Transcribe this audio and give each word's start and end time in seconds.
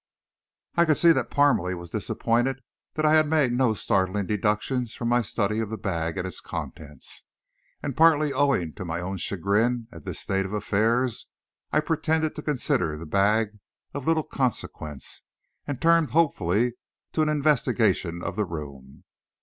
I 0.73 0.85
could 0.85 0.97
see 0.97 1.11
that 1.11 1.29
Parmalee 1.29 1.75
was 1.75 1.91
disappointed 1.91 2.61
that 2.95 3.05
I 3.05 3.13
had 3.13 3.27
made 3.29 3.53
no 3.53 3.75
startling 3.75 4.25
deductions 4.25 4.95
from 4.95 5.09
my 5.09 5.21
study 5.21 5.59
of 5.59 5.69
the 5.69 5.77
bag 5.77 6.17
and 6.17 6.25
its 6.25 6.41
contents, 6.41 7.23
and, 7.83 7.95
partly 7.95 8.33
owing 8.33 8.73
to 8.73 8.83
my 8.83 8.99
own 8.99 9.17
chagrin 9.17 9.87
at 9.91 10.03
this 10.03 10.19
state 10.19 10.43
of 10.47 10.53
affairs, 10.53 11.27
I 11.71 11.81
pretended 11.81 12.35
to 12.35 12.41
consider 12.41 12.97
the 12.97 13.05
bag 13.05 13.59
of 13.93 14.07
little 14.07 14.23
consequence, 14.23 15.21
and 15.67 15.79
turned 15.79 16.09
hopefully 16.09 16.73
to 17.11 17.21
an 17.21 17.29
investigation 17.29 18.23
of 18.23 18.35
the 18.35 18.45
room. 18.45 19.03